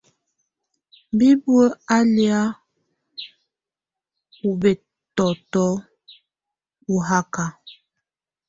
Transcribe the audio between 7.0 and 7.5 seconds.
haka.